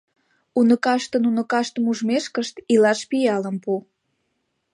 Уныкаштын 0.59 1.23
уныкаштым 1.29 1.85
ужмешкышт 1.91 2.55
илаш 2.73 2.99
пиалым 3.09 3.57
пу! 3.63 3.73